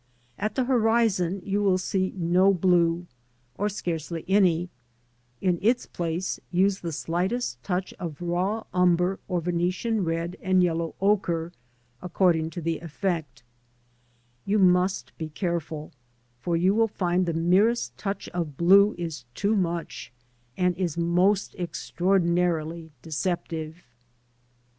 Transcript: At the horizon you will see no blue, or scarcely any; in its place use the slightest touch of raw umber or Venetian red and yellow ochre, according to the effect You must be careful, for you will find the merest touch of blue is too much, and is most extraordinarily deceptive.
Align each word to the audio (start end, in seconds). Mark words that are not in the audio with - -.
At 0.39 0.55
the 0.55 0.63
horizon 0.63 1.43
you 1.45 1.61
will 1.61 1.77
see 1.77 2.11
no 2.17 2.55
blue, 2.55 3.05
or 3.55 3.69
scarcely 3.69 4.25
any; 4.27 4.71
in 5.41 5.59
its 5.61 5.85
place 5.85 6.39
use 6.49 6.79
the 6.79 6.91
slightest 6.91 7.61
touch 7.61 7.93
of 7.99 8.19
raw 8.19 8.63
umber 8.73 9.19
or 9.27 9.41
Venetian 9.41 10.03
red 10.03 10.37
and 10.41 10.63
yellow 10.63 10.95
ochre, 11.01 11.51
according 12.01 12.49
to 12.49 12.61
the 12.61 12.79
effect 12.79 13.43
You 14.43 14.57
must 14.57 15.15
be 15.19 15.29
careful, 15.29 15.91
for 16.39 16.57
you 16.57 16.73
will 16.73 16.87
find 16.87 17.27
the 17.27 17.33
merest 17.33 17.95
touch 17.95 18.27
of 18.29 18.57
blue 18.57 18.95
is 18.97 19.25
too 19.35 19.55
much, 19.55 20.11
and 20.57 20.75
is 20.77 20.97
most 20.97 21.53
extraordinarily 21.59 22.89
deceptive. 23.03 23.83